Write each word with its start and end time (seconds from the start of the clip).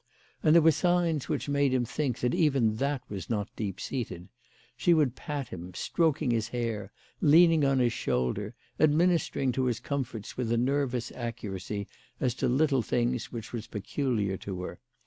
And 0.41 0.55
there 0.55 0.63
were 0.63 0.71
signs 0.71 1.29
which 1.29 1.47
made 1.47 1.75
him 1.75 1.85
think 1.85 2.21
that 2.21 2.33
even 2.33 2.77
that 2.77 3.03
was 3.07 3.29
not 3.29 3.55
deep 3.55 3.79
seated. 3.79 4.29
She 4.75 4.95
would 4.95 5.15
pat 5.15 5.49
him, 5.49 5.75
stroking 5.75 6.31
his 6.31 6.47
hair, 6.47 6.91
and 7.21 7.29
leaning 7.29 7.63
on 7.63 7.77
his 7.77 7.93
shoulder, 7.93 8.55
administering 8.79 9.51
to 9.51 9.65
his 9.65 9.79
comforts 9.79 10.35
with 10.35 10.51
a 10.51 10.57
nervous 10.57 11.11
accuracy 11.11 11.87
as 12.19 12.33
to 12.41 12.47
little 12.47 12.81
things 12.81 13.31
which 13.31 13.53
was 13.53 13.67
peculiar 13.67 14.37
to 14.37 14.61
her. 14.63 14.79